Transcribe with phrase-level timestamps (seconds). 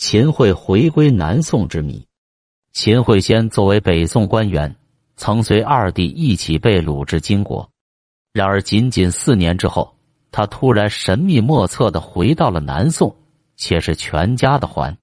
[0.00, 2.02] 秦桧回归南宋之谜。
[2.72, 4.74] 秦桧先作为北宋官员，
[5.18, 7.70] 曾随二弟一起被掳至金国。
[8.32, 9.94] 然而，仅仅四年之后，
[10.32, 13.14] 他突然神秘莫测的回到了南宋，
[13.58, 14.96] 且是全家的还。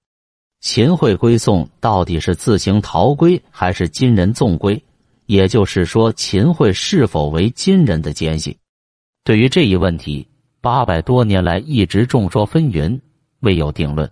[0.61, 4.83] 秦桧归宋到底是自行逃归，还是金人纵归？
[5.27, 8.57] 也就是说，秦桧是否为金人的奸细？
[9.23, 10.27] 对于这一问题，
[10.59, 12.99] 八百多年来一直众说纷纭，
[13.41, 14.11] 未有定论。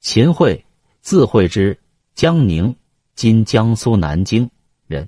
[0.00, 0.64] 秦桧，
[1.02, 1.78] 字惠之，
[2.14, 2.74] 江宁
[3.14, 4.50] （今江苏南京）
[4.88, 5.06] 人，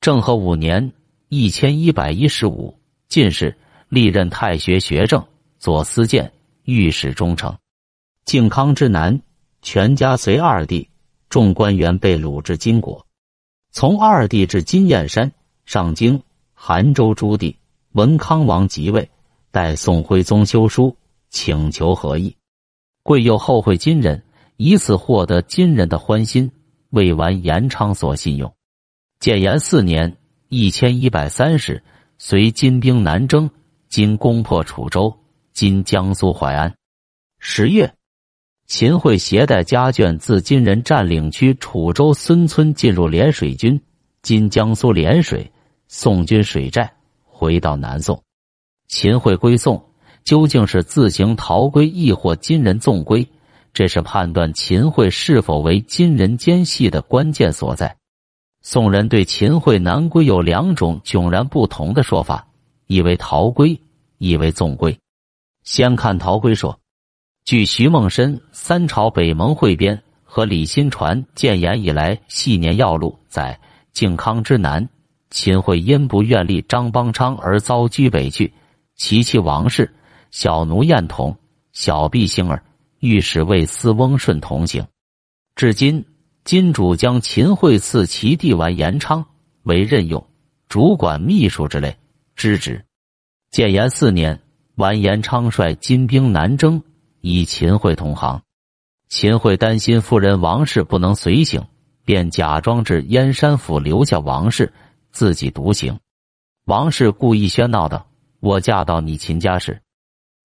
[0.00, 0.94] 政和五年
[1.28, 2.74] （一千一百一十五）
[3.06, 3.54] 进士，
[3.90, 5.22] 历任太学学政、
[5.58, 6.32] 左司谏、
[6.62, 7.54] 御史中丞。
[8.24, 9.20] 靖康之难，
[9.60, 10.88] 全家随二弟，
[11.28, 13.06] 众官员被掳至金国。
[13.72, 15.30] 从二弟至金燕山、
[15.66, 16.22] 上京、
[16.54, 17.58] 韩州诸地。
[17.92, 19.08] 文康王即位，
[19.50, 20.96] 代宋徽宗修书，
[21.28, 22.34] 请求和议。
[23.04, 24.24] 贵又后会金人，
[24.56, 26.50] 以此获得金人的欢心，
[26.88, 28.52] 为完延昌所信用。
[29.20, 30.16] 建炎四年
[30.48, 31.82] （一千一百三十），
[32.16, 33.50] 随金兵南征，
[33.90, 35.14] 今攻破楚州
[35.52, 36.74] （今江苏淮安）。
[37.38, 37.94] 十月，
[38.66, 43.78] 秦桧携带家眷自金人占领区楚州孙村进入涟水军
[44.22, 45.52] （今江苏涟水），
[45.88, 46.90] 宋军水寨。
[47.22, 48.22] 回到南宋，
[48.88, 49.90] 秦桧归宋，
[50.24, 53.28] 究竟是自行逃归，亦或金人纵归？
[53.74, 57.96] 这是判断秦桧是否为金人奸细的关键所在。
[58.62, 62.46] 宋人对秦桧南归有两种迥然不同的说法：
[62.86, 63.78] 一为逃归，
[64.18, 64.96] 一为纵归。
[65.64, 66.78] 先看逃归说，
[67.44, 73.58] 据徐梦深《三朝北盟汇编》和李新传建言以来系年要录，在
[73.92, 74.88] 靖康之南。
[75.30, 78.52] 秦桧因不愿立张邦昌而遭居北去，
[78.94, 79.92] 其妻王氏、
[80.34, 81.38] 小奴燕童、
[81.72, 82.64] 小婢星儿、
[82.98, 84.84] 御史卫司翁顺同行。
[85.54, 86.04] 至今，
[86.42, 89.24] 金主将秦桧赐其弟完延昌
[89.62, 90.26] 为任用
[90.68, 91.96] 主管秘书之类
[92.34, 92.84] 之职。
[93.52, 94.40] 建炎四年，
[94.74, 96.82] 完延昌率金兵南征，
[97.20, 98.42] 以秦桧同行。
[99.08, 101.64] 秦桧担心夫人王氏不能随行，
[102.04, 104.72] 便假装至燕山府留下王氏。
[105.12, 105.96] 自己独行，
[106.64, 108.08] 王氏故意喧闹道
[108.42, 109.80] ：“我嫁到你秦家时，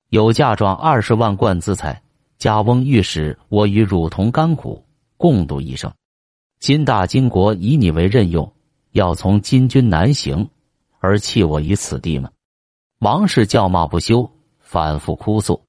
[0.09, 2.01] 有嫁妆二十万贯资财，
[2.39, 4.83] 家翁御史我与汝同甘苦，
[5.17, 5.93] 共度一生。
[6.59, 8.51] 今大金国以你为任用，
[8.93, 10.49] 要从金军南行，
[10.99, 12.31] 而弃我于此地吗？”
[13.01, 14.27] 王氏叫骂不休，
[14.59, 15.61] 反复哭诉。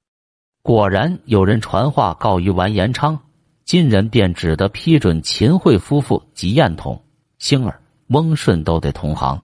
[0.63, 3.19] 果然有人传话告于完颜昌，
[3.63, 6.99] 金人便只得批准秦桧夫妇及燕童、
[7.37, 7.79] 星儿。
[8.07, 9.41] 翁顺都得同行。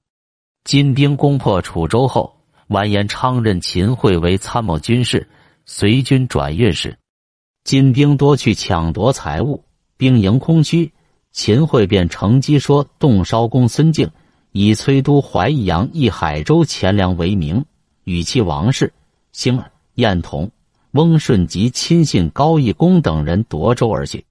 [0.65, 2.36] 金兵攻破楚州后，
[2.67, 5.27] 完颜昌任秦桧为参谋军事，
[5.65, 6.97] 随军转运使。
[7.63, 9.63] 金兵多去抢夺财物，
[9.97, 10.91] 兵营空虚，
[11.31, 14.09] 秦桧便乘机说动烧公孙敬，
[14.51, 17.65] 以崔都淮阳一海州钱粮为名，
[18.03, 18.93] 与其王氏、
[19.31, 20.49] 星儿、燕童、
[20.91, 24.25] 翁顺及亲信高义公等人夺州而去，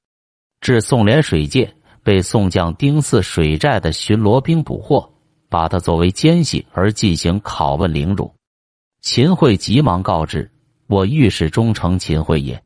[0.60, 1.72] 至宋濂水界。
[2.02, 5.12] 被宋将丁四水寨的巡逻兵捕获，
[5.48, 8.34] 把他作为奸细而进行拷问凌辱。
[9.00, 10.50] 秦桧急忙告知
[10.86, 12.62] ：“我御史忠诚秦桧也。”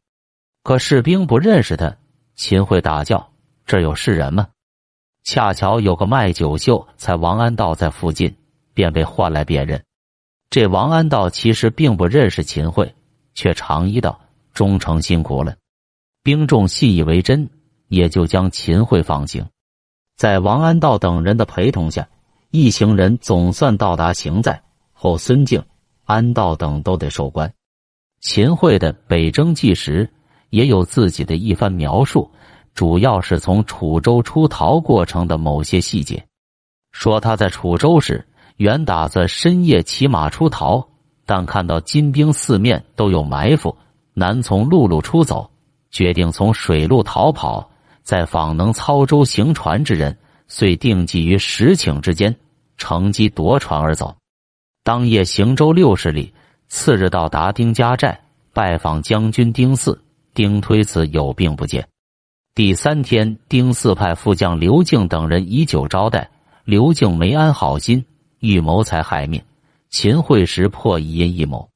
[0.63, 1.97] 可士兵不认识他。
[2.35, 3.33] 秦桧大叫
[3.67, 4.49] ：“这有是人吗？”
[5.25, 8.35] 恰巧有个卖酒秀才王安道在附近，
[8.75, 9.83] 便被唤来辨认。
[10.49, 12.95] 这王安道其实并不认识秦桧，
[13.35, 14.21] 却长揖道
[14.55, 15.57] ：“忠诚辛苦了。”
[16.23, 17.49] 兵众信以为真。
[17.91, 19.45] 也就将秦桧放行，
[20.17, 22.09] 在王安道等人的陪同下，
[22.51, 24.61] 一行人总算到达行在
[24.93, 25.17] 后。
[25.17, 25.63] 孙敬、
[26.05, 27.53] 安道等都得受官。
[28.21, 30.09] 秦桧的北征纪实
[30.51, 32.31] 也有自己的一番描述，
[32.75, 36.23] 主要是从楚州出逃过程的某些细节。
[36.93, 40.87] 说他在楚州时，原打算深夜骑马出逃，
[41.25, 43.77] 但看到金兵四面都有埋伏，
[44.13, 45.49] 难从陆路出走，
[45.93, 47.71] 决定从水路逃跑。
[48.03, 50.19] 在访能操舟行船之人，
[50.51, 52.35] 遂定计于十顷之间，
[52.77, 54.17] 乘机夺船而走。
[54.83, 56.35] 当夜行舟六十里，
[56.67, 58.21] 次日到达丁家寨，
[58.53, 60.03] 拜访将军丁四。
[60.35, 61.89] 丁推辞有病不见。
[62.55, 66.29] 第三天，丁四派副将刘敬等人以酒招待。
[66.65, 68.05] 刘敬没安好心，
[68.41, 69.41] 欲谋财害命。
[69.89, 71.69] 秦桧识破一因一谋，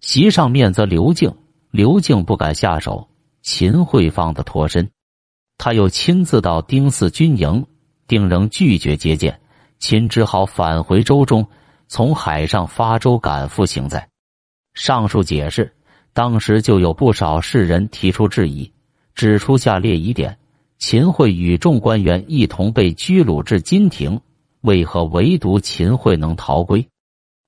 [0.00, 1.32] 席上面责刘敬，
[1.70, 3.08] 刘敬不敢下手，
[3.42, 4.90] 秦桧方得脱身。
[5.58, 7.66] 他又亲自到丁四军营，
[8.10, 9.40] 定仍拒绝接见，
[9.78, 11.46] 秦只好返回州中，
[11.86, 14.08] 从海上发舟赶赴行在。
[14.74, 15.72] 上述解释，
[16.12, 18.72] 当时就有不少世人提出质疑：
[19.14, 20.36] 指出下列疑点：
[20.76, 24.20] 秦桧与众官员一同被拘虏至金庭，
[24.62, 26.84] 为何唯独秦桧能逃归？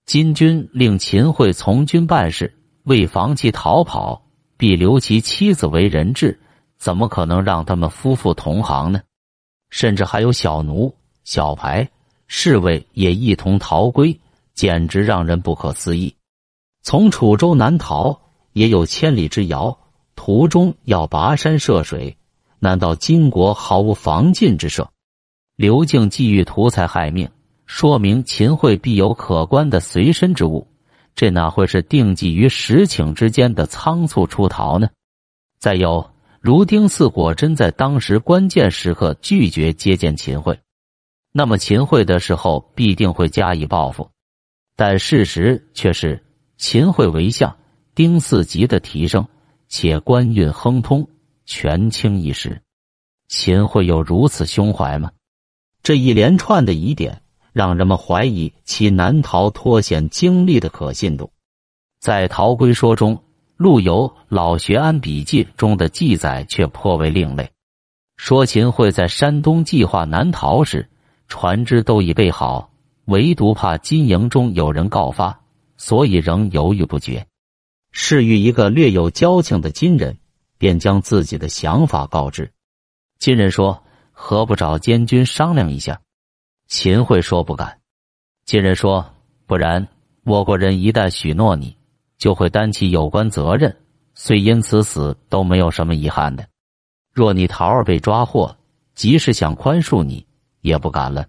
[0.07, 4.25] 金军令秦桧从军办事，为防其逃跑，
[4.57, 6.41] 必留其妻子为人质，
[6.79, 9.01] 怎么可能让他们夫妇同行呢？
[9.73, 11.89] 甚至还有小奴、小牌、
[12.27, 14.21] 侍卫也一同逃归，
[14.53, 16.15] 简直让人不可思议。
[16.83, 18.21] 从楚州南逃
[18.53, 19.77] 也有千里之遥，
[20.15, 22.15] 途中要跋山涉水，
[22.59, 24.91] 难道金国毫无防禁之设？
[25.57, 27.31] 刘敬既欲图财害命，
[27.65, 30.69] 说明秦桧必有可观的随身之物，
[31.15, 34.91] 这哪会是定计于实情之间的仓促出逃呢？
[35.59, 36.11] 再有，
[36.43, 40.59] 如丁四果真在当时关键时刻拒绝接见秦桧，
[41.31, 44.11] 那么秦桧的事后必定会加以报复，
[44.75, 46.21] 但事实却是。
[46.59, 47.57] 秦桧为相，
[47.95, 49.27] 丁四级的提升，
[49.69, 51.09] 且官运亨通，
[51.45, 52.61] 权倾一时。
[53.29, 55.11] 秦桧有如此胸怀吗？
[55.83, 57.23] 这一连串的疑点，
[57.53, 61.33] 让人们怀疑其难逃脱险经历的可信度。
[62.01, 63.21] 在逃归说中，
[63.63, 67.49] 陆游《老学庵笔记》中的记载却颇为另类。
[68.17, 70.89] 说秦桧在山东计划南逃时，
[71.29, 72.71] 船只都已备好，
[73.05, 75.39] 唯独怕金营中有人告发。
[75.79, 77.27] 所以仍犹豫不决，
[77.91, 80.17] 是与一个略有交情的金人，
[80.57, 82.49] 便将自己的想法告知。
[83.19, 83.83] 金人说
[84.13, 86.01] ：“何不找监军商量一下？”
[86.69, 87.81] 秦桧说：“不敢。”
[88.47, 89.05] 金人说
[89.47, 89.89] ：“不然，
[90.25, 91.77] 我国人一旦许诺你，
[92.23, 93.77] 就会担起有关责任，
[94.15, 96.47] 虽因此死都没有什么遗憾的。
[97.13, 98.57] 若你桃儿被抓获，
[98.95, 100.25] 即使想宽恕你，
[100.61, 101.27] 也不敢了。”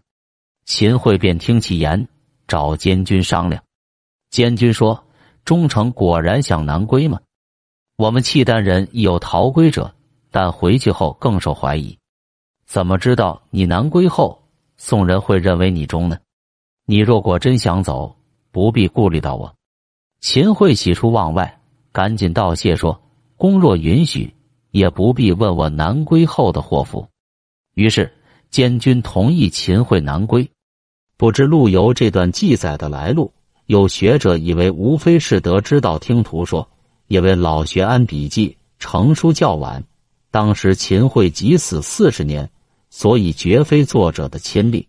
[0.66, 2.07] 秦桧便听其言，
[2.48, 3.60] 找监军商量。
[4.30, 5.04] 监军说
[5.44, 7.19] ：“忠诚果然想南归吗？
[7.98, 9.92] 我们契丹人亦有逃归者，
[10.30, 11.98] 但回去后更受怀疑。
[12.68, 14.48] 怎么知道你南归后，
[14.78, 16.19] 宋人会认为你忠呢？
[16.86, 18.16] 你若果真想走，
[18.51, 19.51] 不必顾虑到我。”
[20.23, 21.59] 秦桧喜出望外，
[21.91, 23.01] 赶紧道谢说
[23.35, 24.33] ：“公若允许，
[24.71, 27.05] 也不必问我南归后的祸福。”
[27.75, 28.09] 于是
[28.49, 30.49] 监军同意秦桧南归。
[31.17, 33.33] 不知陆游这段记载的来路。
[33.65, 36.69] 有学者以为，无非是得知道听途说，
[37.07, 39.83] 因为老学庵笔记成书较晚，
[40.31, 42.49] 当时秦桧即死四十年，
[42.89, 44.87] 所以绝非作者的亲历。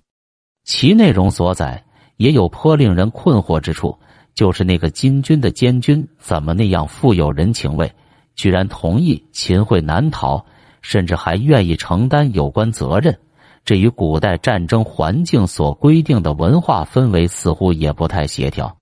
[0.63, 1.85] 其内容所载
[2.19, 3.99] 也有颇令人困惑之处，
[4.35, 7.93] 就是那个金军的监军怎么那样富有人情味，
[8.35, 10.45] 居然同意秦桧南逃，
[10.83, 13.17] 甚至还愿意承担有关责任。
[13.65, 18.77] 这与古代战争环境所规定的文化氛围似乎也不太协调，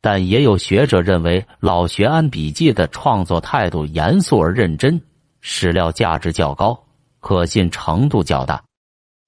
[0.00, 5.00] 但也有学者认为，《老学庵笔记》的创作态度严肃而认真，
[5.40, 6.84] 史料价值较高，
[7.18, 8.62] 可信程度较大。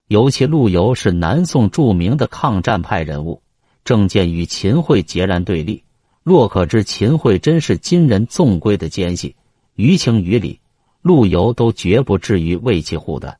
[0.08, 3.42] 尤其陆游是南宋著名的抗战派人物，
[3.84, 5.84] 政见与秦桧截然对立。
[6.22, 9.36] 若可知秦桧真是金人纵归的奸细，
[9.74, 10.58] 于情于理，
[11.02, 13.38] 陆游都绝不至于为其护短。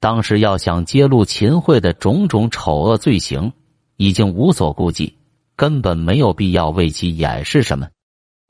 [0.00, 3.52] 当时要想揭露秦桧的种种丑恶罪行，
[3.96, 5.14] 已经无所顾忌，
[5.54, 7.88] 根本没有必要为其掩饰什么。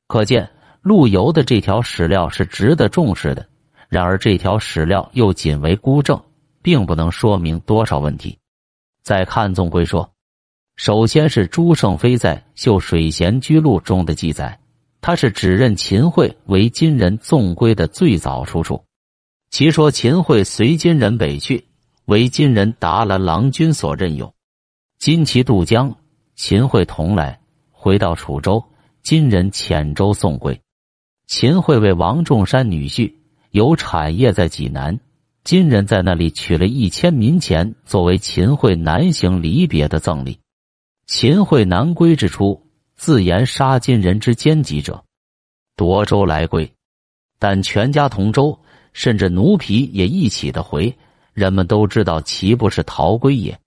[0.06, 3.46] 可见陆游的这条史料是值得重视的。
[3.88, 6.22] 然而，这条史料又仅为孤证，
[6.60, 8.38] 并不能说明多少问题。
[9.02, 10.10] 再看纵归说，
[10.78, 14.60] 首先是朱胜飞在《秀水贤居录》中的记载，
[15.00, 18.84] 他是指认秦桧为金人纵归的最早出处。
[19.50, 21.64] 其说秦桧随金人北去，
[22.04, 24.32] 为金人达兰郎君所任用。
[25.00, 25.96] 金旗渡江，
[26.36, 27.40] 秦桧同来，
[27.72, 28.62] 回到楚州，
[29.02, 30.60] 金人遣舟送归。
[31.26, 33.12] 秦桧为王仲山女婿，
[33.50, 35.00] 有产业在济南，
[35.42, 40.38] 金人在那里取了一千民钱，作为秦桧南行离别的赠礼。
[41.08, 45.02] 秦桧南归之初，自言杀金人之奸极者，
[45.74, 46.70] 夺舟来归，
[47.38, 48.60] 但全家同舟。
[48.94, 50.98] 甚至奴婢也一起的回，
[51.32, 53.58] 人们都知道其不是逃归也。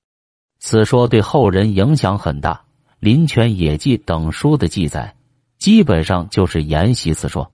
[0.59, 2.53] 此说对后人影响很大，
[2.99, 5.15] 《林泉野记》等书的记载
[5.57, 7.49] 基本上就是沿袭此说。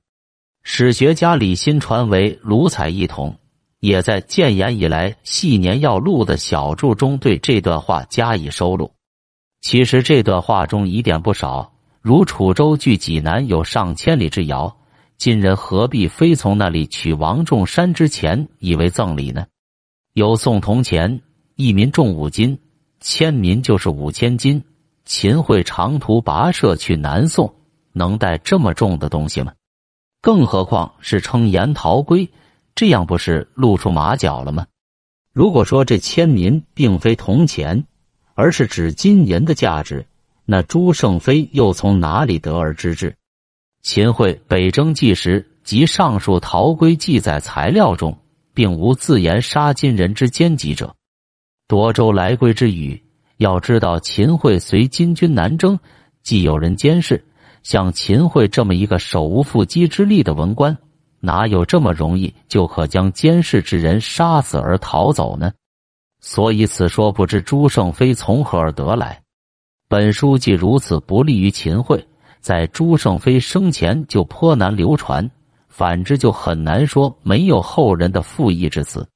[0.63, 3.37] 史学家李新传为卢采一统，
[3.79, 8.91] 也在建炎以来细年要录的小注中对这段话加以收录。
[9.61, 14.77] 其实这段话中疑点不少，如楚州距济南有上千里之遥。
[15.17, 19.47] 今人何必非从那里取王仲山之钱以为赠礼呢？
[20.13, 21.21] 有送铜钱，
[21.55, 22.59] 一民重五斤，
[22.99, 24.63] 千民就是五千斤。
[25.05, 27.51] 秦桧长途跋涉去南宋，
[27.93, 29.53] 能带这么重的东西吗？
[30.21, 32.29] 更何况是称言逃归，
[32.75, 34.67] 这样不是露出马脚了吗？
[35.33, 37.85] 如果说这千民并非铜钱，
[38.37, 40.05] 而是指金银的价值，
[40.45, 43.15] 那朱胜妃又从哪里得而知之？
[43.81, 48.15] 秦桧《北征纪时》及上述陶龟记载材料中，
[48.53, 50.93] 并无自言杀金人之奸计者。
[51.67, 53.01] 夺州来归之语，
[53.37, 55.79] 要知道秦桧随金军南征，
[56.21, 57.25] 既有人监视，
[57.63, 60.77] 像秦桧这么一个手无缚鸡之力的文官。
[61.21, 65.51] 哪有这么容易就可将监视之人杀死而逃走呢？
[66.19, 69.21] 所以此说不知朱胜飞从何而得来。
[69.87, 72.05] 本书既如此不利于秦桧，
[72.41, 75.25] 在朱胜飞生前就颇难流传；
[75.69, 79.07] 反之就很难说没有后人的附议之词。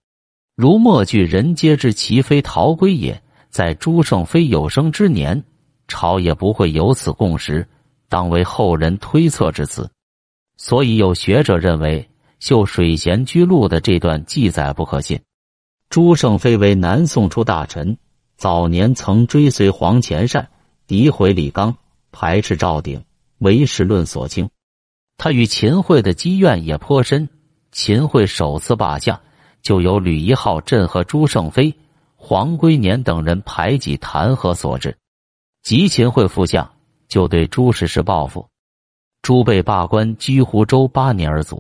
[0.55, 5.43] 如末句人皆知其非逃归也，在朱胜飞有生之年，
[5.88, 7.67] 朝也不会有此共识，
[8.08, 9.89] 当为后人推测之词。
[10.58, 12.01] 所以有学者认为，
[12.39, 15.20] 《秀水贤居录》的这段记载不可信。
[15.91, 17.98] 朱胜飞为南宋初大臣，
[18.38, 20.50] 早年曾追随黄潜善，
[20.88, 21.75] 诋毁李纲，
[22.13, 23.03] 排斥赵鼎，
[23.39, 24.50] 唯实论所轻。
[25.17, 27.27] 他与秦桧的积怨也颇深。
[27.74, 29.19] 秦桧首次罢相，
[29.62, 31.75] 就由吕一浩镇和朱胜飞、
[32.15, 34.98] 黄龟年等人排挤弹劾所致。
[35.62, 36.71] 及秦桧复相，
[37.10, 38.48] 就对朱实施报复。
[39.21, 41.57] 朱被罢官，居湖州八年而卒。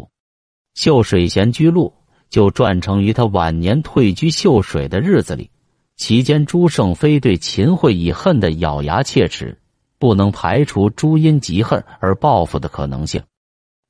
[0.81, 1.93] 《秀水贤居录》
[2.31, 5.51] 就撰成于他晚年退居秀水的日子里。
[5.97, 9.59] 期间，朱胜飞对秦桧已恨得咬牙切齿，
[9.99, 13.21] 不能排除朱因嫉恨而报复的可能性。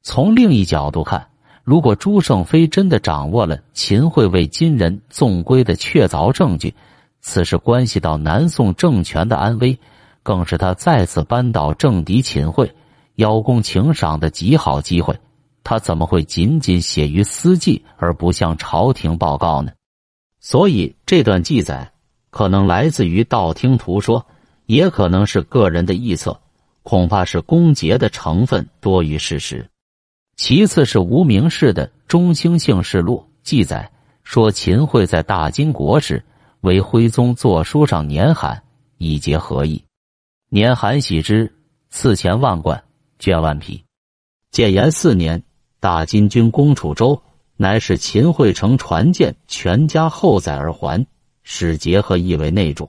[0.03, 1.27] 从另一角度看，
[1.63, 6.73] 如果朱胜飞真的掌握了秦桧为金人纵归的确凿证据，
[7.21, 9.77] 此事关系到南宋政权的安危，
[10.23, 12.73] 更是他再次扳倒政敌秦桧。
[13.15, 15.15] 邀功请赏的极好机会，
[15.63, 19.71] 他怎么会仅仅写于私记而不向朝廷报告呢？
[20.39, 21.91] 所以这段记载
[22.29, 24.25] 可能来自于道听途说，
[24.65, 26.39] 也可能是个人的臆测，
[26.81, 29.69] 恐怕是公结的成分多于事实。
[30.35, 33.91] 其次是无名氏的《中兴姓氏录》记载
[34.23, 36.23] 说，秦桧在大金国时，
[36.61, 38.63] 为徽宗作书上年函，
[38.97, 39.83] 以结合意。
[40.49, 41.53] 年函喜之，
[41.89, 42.83] 赐钱万贯。
[43.19, 43.83] 卷万匹。
[44.49, 45.43] 建炎四年，
[45.81, 47.19] 大金军攻楚州，
[47.57, 51.03] 乃使秦桧乘船舰全家后载而还，
[51.41, 52.87] 使结合意为内助。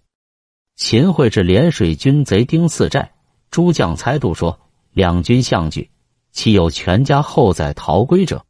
[0.76, 3.10] 秦桧至涟水军贼丁四寨，
[3.50, 4.60] 诸将猜度说：
[4.92, 5.90] 两军相距，
[6.32, 8.44] 岂有全家后载逃归者？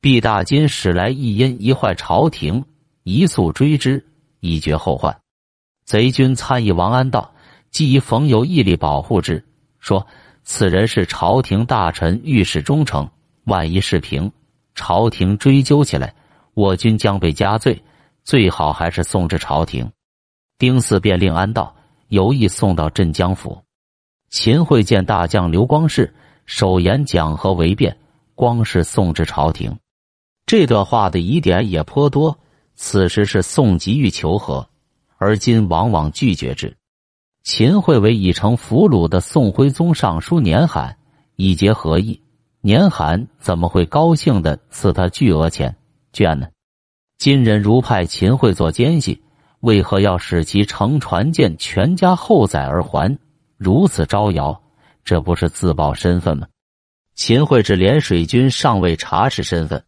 [0.00, 2.64] 必大金使来一因一坏朝廷，
[3.02, 4.06] 一速追之，
[4.38, 5.20] 以绝后患。
[5.84, 7.34] 贼军参议王安道，
[7.72, 9.44] 既逢有毅力保护之，
[9.80, 10.06] 说。
[10.44, 13.08] 此人是朝廷大臣，御史忠诚。
[13.44, 14.30] 万一事平，
[14.74, 16.14] 朝廷追究起来，
[16.54, 17.82] 我军将被加罪。
[18.24, 19.90] 最好还是送至朝廷。
[20.58, 21.74] 丁四便令安道
[22.06, 23.60] 有意送到镇江府。
[24.30, 26.14] 秦桧见大将刘光世，
[26.46, 27.98] 首言讲和为辩，
[28.34, 29.76] 光是送至朝廷。
[30.46, 32.38] 这段话的疑点也颇多。
[32.74, 34.68] 此时是宋急于求和，
[35.18, 36.74] 而今往往拒绝之。
[37.42, 40.96] 秦桧为已成俘虏的宋徽宗上书年函，
[41.36, 42.20] 以结合意。
[42.64, 45.76] 年寒怎么会高兴的赐他巨额钱
[46.12, 46.46] 券呢？
[47.18, 49.20] 金人如派秦桧做奸细，
[49.58, 53.18] 为何要使其乘船舰全家后载而还？
[53.56, 54.62] 如此招摇，
[55.04, 56.46] 这不是自曝身份吗？
[57.16, 59.84] 秦桧只连水军尚未查实身份，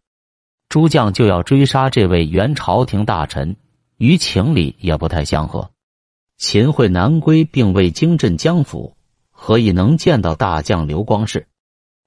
[0.68, 3.54] 诸将就要追杀这位原朝廷大臣，
[3.98, 5.70] 于情理也不太相合。
[6.38, 8.96] 秦桧南归，并未经镇江府，
[9.30, 11.46] 何以能见到大将刘光世？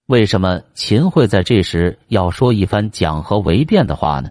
[0.08, 4.30] 为什么秦桧在这时要说一番讲和为辩的话呢？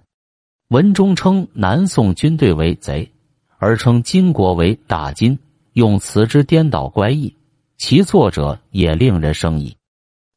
[0.68, 3.12] 文中称南宋军队为贼，
[3.58, 5.38] 而称金国为大金，
[5.74, 7.36] 用词之颠倒怪异，
[7.76, 9.76] 其作者也令人生疑。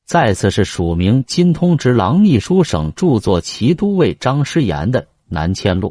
[0.06, 5.90] 再次是署名金通直郎秘书省著作骑都尉张师言的《南迁录》，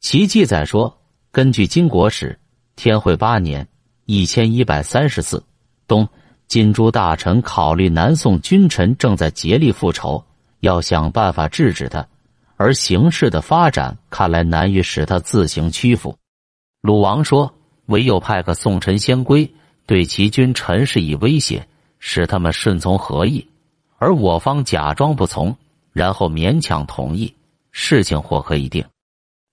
[0.00, 0.98] 其记载说，
[1.30, 2.36] 根据金国史。
[2.74, 3.68] 天会八年
[4.04, 5.44] （一千一百三十四）
[5.86, 6.08] 冬，
[6.54, 10.24] 金诸大臣考虑南宋君臣正在竭力复仇，
[10.60, 12.06] 要想办法制止他，
[12.54, 16.16] 而形势的发展看来难于使他自行屈服。
[16.80, 17.52] 鲁王说
[17.86, 19.52] ：“唯有派个宋臣先归，
[19.84, 21.66] 对其君臣是以威胁，
[21.98, 23.44] 使他们顺从合意，
[23.98, 25.56] 而我方假装不从，
[25.92, 27.34] 然后勉强同意，
[27.72, 28.84] 事情或可以定。”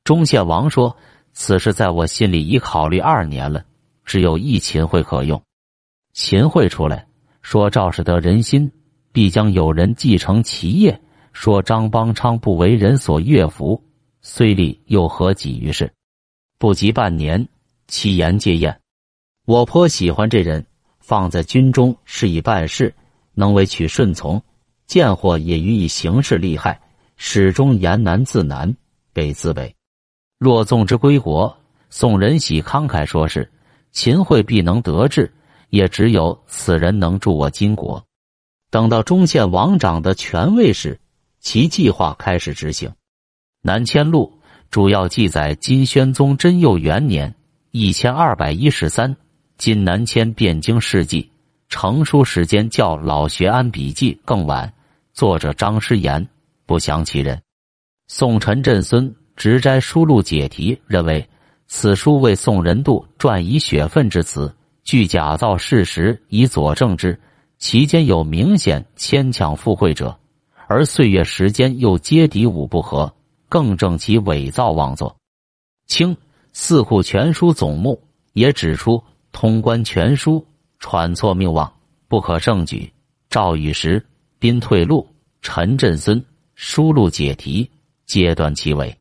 [0.05, 0.95] 忠宪王说。
[1.33, 3.63] 此事在我心里已考虑二年了，
[4.05, 5.41] 只有一秦桧可用。
[6.13, 7.07] 秦桧出来
[7.41, 8.71] 说：“赵氏得人心，
[9.11, 10.99] 必将有人继承其业，
[11.31, 13.81] 说张邦昌不为人所悦服，
[14.21, 15.91] 虽立又何几于事？
[16.57, 17.47] 不及半年，
[17.87, 18.77] 其言戒宴。
[19.45, 20.65] 我颇喜欢这人，
[20.99, 22.93] 放在军中是以办事，
[23.33, 24.41] 能为取顺从，
[24.85, 26.79] 见货也予以行事利害，
[27.15, 28.75] 始终言难自难，
[29.13, 29.73] 北自北。
[30.37, 31.57] 若纵之归国，
[31.89, 33.49] 宋仁喜慷慨说是
[33.91, 35.31] 秦桧必能得志，
[35.71, 38.05] 也只有此人能助我金国。
[38.69, 40.99] 等到中宪王长的权位时，
[41.39, 42.91] 其计划开始执行。
[43.63, 44.31] 南迁录
[44.69, 47.33] 主要记载金宣宗贞佑元年
[47.71, 49.15] （一千二百一十三）。
[49.57, 51.29] 今南迁汴京事迹，
[51.69, 54.71] 成书时间较老学庵笔记更晚。
[55.13, 56.27] 作者张师言
[56.65, 57.41] 不详其人。
[58.07, 61.29] 宋陈振孙直斋书录解题认为，
[61.67, 64.53] 此书为宋仁度撰以血愤之词，
[64.91, 67.17] 据假造事实以佐证之，
[67.57, 70.19] 其间有明显牵强附会者，
[70.67, 73.15] 而岁月时间又皆敌五不合，
[73.47, 75.15] 更证其伪造妄作。
[75.87, 76.17] 清
[76.51, 79.01] 四库全书总目也指出。
[79.31, 80.45] 通关全书
[80.77, 81.73] 传错谬妄，
[82.09, 82.91] 不可胜举。
[83.29, 84.05] 赵禹时
[84.39, 85.07] 宾退路，
[85.41, 86.21] 陈振孙
[86.53, 87.71] 书录解题，
[88.05, 88.93] 皆断其伪。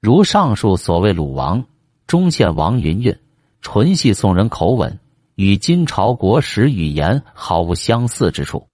[0.00, 1.64] 如上述所谓鲁王、
[2.08, 3.16] 中县王云云，
[3.60, 4.98] 纯系宋人口吻，
[5.40, 8.68] 与金朝国史语言毫无相似之处。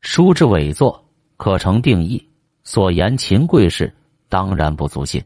[0.00, 1.04] 书之伪作，
[1.36, 2.26] 可成定义。
[2.64, 3.94] 所言秦贵氏，
[4.26, 5.22] 当然不足信。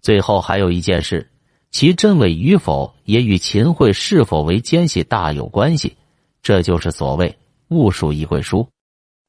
[0.00, 1.30] 最后还有一件事。
[1.70, 5.94] 其真伪与否，也与秦桧是否为奸细大有关系。
[6.42, 7.36] 这就是所谓
[7.68, 8.66] “戊戍一会书”。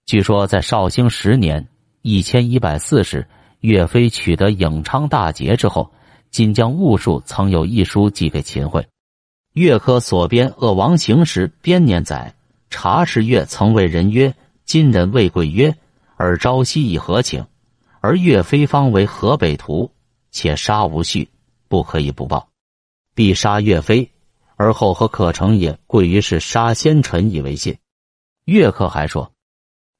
[0.08, 1.68] 据说在绍兴十年
[2.02, 3.28] （一千一百四十），
[3.60, 5.92] 岳飞取得颍昌大捷之后，
[6.32, 8.88] 金将戊戍曾有一书寄给秦桧。
[9.58, 12.36] 岳科所编《鄂王行》时编年载：
[12.70, 14.36] 查氏岳曾为人曰
[14.66, 15.76] ：“今人未贵曰，
[16.16, 17.44] 而朝夕以何请？
[18.00, 19.90] 而岳飞方为河北图，
[20.30, 21.28] 且杀无序。”
[21.68, 22.50] 不可以不报，
[23.16, 24.12] 必杀岳飞，
[24.58, 27.76] 而后和可成也贵于是杀先臣以为信。
[28.46, 29.32] 岳克还说，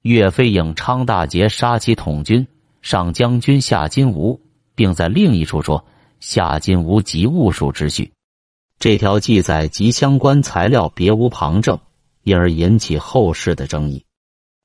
[0.04, 2.46] 岳飞颍昌大捷，杀其统军
[2.84, 4.40] 上将军夏金吾，
[4.76, 5.84] 并在另一处说
[6.20, 8.14] 夏金吾及戊戍之序。
[8.80, 11.80] 这条记载及相关材料别无旁证，
[12.24, 14.04] 因而引起后世的争议。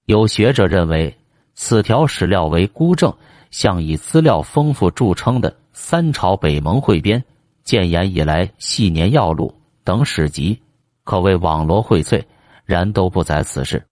[0.06, 1.16] 有学者认为
[1.54, 3.14] 此条史料为孤证，
[3.50, 5.54] 像以资料丰富著称的。
[5.74, 7.24] 三朝北盟汇编、
[7.64, 10.60] 建炎以来系年要录等史籍，
[11.02, 12.22] 可谓网罗荟萃，
[12.66, 13.82] 然都不在此事。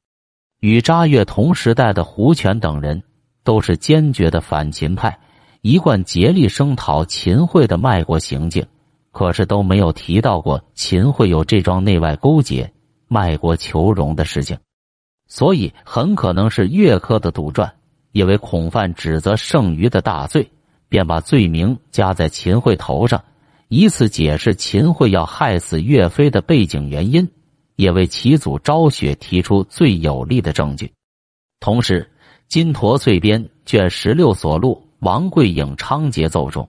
[0.60, 3.02] 与查阅同时代的胡权等人，
[3.42, 5.18] 都是坚决的反秦派，
[5.62, 8.66] 一贯竭力声讨秦桧的卖国行径，
[9.12, 12.72] 可是都没有提到过秦桧有这桩内外勾结、
[13.08, 14.58] 卖国求荣的事情。
[15.26, 17.70] 所以，很可能是岳珂的杜撰，
[18.12, 20.50] 因为恐犯指责剩余的大罪。
[20.88, 23.22] 便把罪名加在秦桧头上，
[23.68, 27.30] 以此解释秦桧要害死岳飞的背景原因，
[27.76, 30.92] 也为其祖昭雪提出最有力的证据。
[31.60, 32.02] 同时，
[32.48, 36.68] 《金陀岁编》卷十六所录王贵影昌节奏中，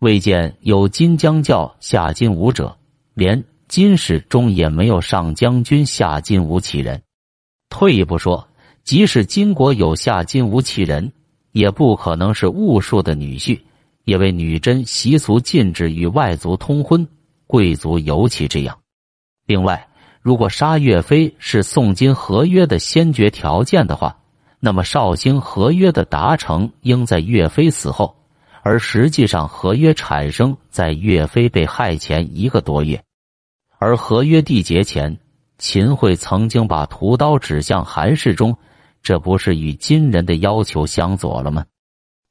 [0.00, 2.76] 未见有金将教下金吾者，
[3.14, 7.00] 连金史中也没有上将军下金吾其人。
[7.70, 8.48] 退一步说，
[8.84, 11.10] 即使金国有下金吾其人。
[11.52, 13.58] 也不可能是戊戍的女婿，
[14.04, 17.04] 因为女真习俗禁止与外族通婚，
[17.48, 18.78] 贵族尤其这样。
[19.46, 19.88] 另外，
[20.22, 24.16] 如果杀岳飞是宋金合约的先决条件的话，
[24.60, 28.14] 那么绍兴合约的达成应在岳飞死后，
[28.62, 33.02] 而实际上合约产生在岳飞被害前一个多月，
[33.78, 35.18] 而合约缔结前，
[35.58, 38.56] 秦桧曾经把屠刀指向韩世忠。
[39.02, 41.64] 这不是与金人的要求相左了吗？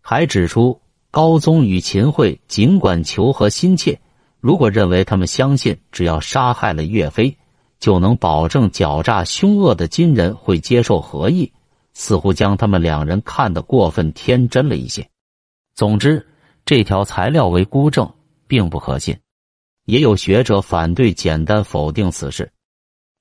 [0.04, 4.00] 还指出高宗与秦桧尽管求和心切，
[4.39, 7.36] 如果认为他们相信只要杀害了岳飞，
[7.80, 11.52] 就能保证狡诈凶恶的金人会接受和议，
[11.94, 15.10] 似乎将他们两人看得过分天真了一些。
[15.80, 16.28] 总之，
[16.65, 18.12] 这条材料为孤证，
[18.48, 19.18] 并不可信。
[19.86, 22.52] 也有学者反对简单否定此事。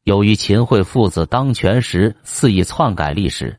[0.02, 3.56] 由于秦桧父子当权时肆意篡改历史，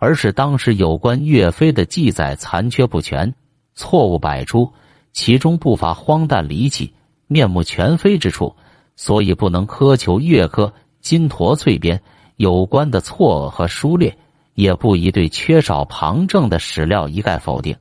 [0.00, 3.32] 而使当时有关岳飞的记载残缺不全、
[3.76, 4.72] 错误百出，
[5.12, 6.92] 其中不乏荒诞离奇、
[7.28, 8.56] 面目全非之处，
[8.96, 12.02] 所以不能苛求岳科金陀淬编
[12.34, 14.18] 有关的错愕和疏略，
[14.54, 17.76] 也不宜对缺少旁证的史料一概否定。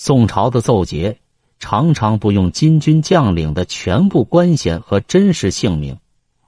[0.00, 1.18] 宋朝的奏节
[1.58, 5.98] 常常不用金军将领的全部官衔和真实姓名。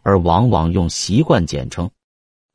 [0.02, 1.90] 而往往用习惯简称，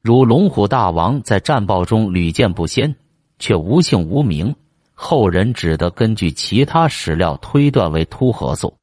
[0.01, 2.95] 如龙虎大王在战报中屡见不鲜，
[3.39, 4.55] 却无姓无名，
[4.93, 8.77] 后人只得根据其他史料推断为突何素。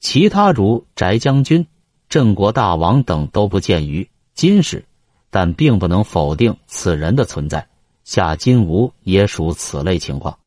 [0.00, 1.66] 其他如翟将军、
[2.08, 4.82] 镇国大王等都不见于金史，
[5.28, 7.68] 但并不能否定此人的存在。
[8.04, 10.38] 夏金吾也属此类情况。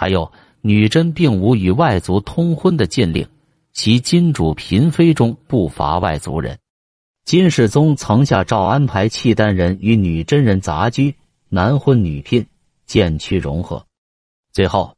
[0.00, 0.30] 还有
[0.60, 3.26] 女真并无与外族通婚的禁令，
[3.72, 6.56] 其金主嫔妃中不乏外族人。
[7.24, 11.16] 金世宗曾下诏安排契丹人与女真人杂居，
[11.48, 12.46] 男婚女聘，
[12.86, 13.84] 渐趋融合。
[14.52, 14.94] 最后，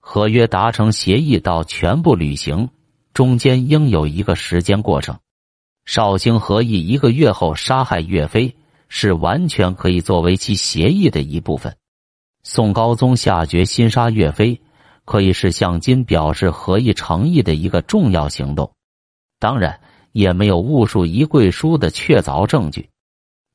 [0.00, 2.70] 合约达成协议到全部履行，
[3.12, 5.16] 中间应有一个时间过程。
[5.84, 8.56] 绍兴和议一个月后杀害岳飞，
[8.88, 11.76] 是完全可以作为其协议的一部分。
[12.44, 14.60] 宋高宗下决心杀岳飞，
[15.04, 18.70] 可以是向金表示和议诚意的一个重要行动。
[19.40, 19.80] 当然。
[20.14, 22.88] 也没有误述一贵书的确凿证据。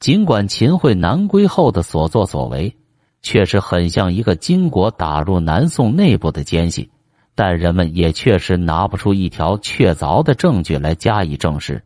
[0.02, 2.76] 尽管秦桧南归后的所作所为
[3.22, 6.92] 确实很像一个金国打入南宋内部的奸细，
[7.34, 11.82] 但人们也确实拿不出一条确凿的证据来加以证实。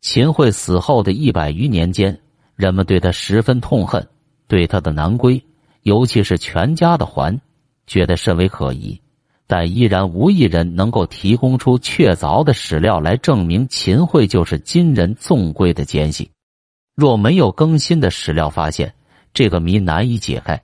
[0.00, 2.18] 秦桧死后的一百余年间，
[2.56, 4.08] 人们对他十分痛恨，
[4.46, 5.44] 对他的南归，
[5.88, 7.40] 尤其是全家的环，
[7.86, 9.00] 觉得甚为可疑。
[9.46, 16.30] 但依然无一人能够提供出确凿的史料来证明秦桧就是金人纵贵的奸细。
[16.94, 18.92] 若没有更新的史料发现，
[19.32, 20.62] 这个谜难以解开。